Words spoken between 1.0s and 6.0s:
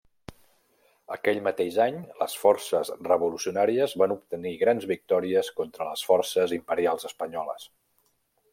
Aquell mateix any, les forces revolucionàries van obtenir grans victòries contra